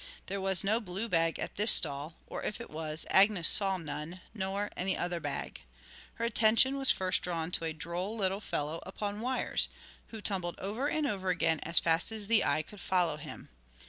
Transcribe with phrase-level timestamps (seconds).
[0.25, 4.19] There was no blue bag at this stall, or, if there was, Agnes saw none,
[4.33, 5.61] nor any other bag.
[6.15, 9.69] Her attention was first drawn to a droll little fellow upon wires
[10.07, 13.49] who tumbled over and over again as fast as the eye could follow him.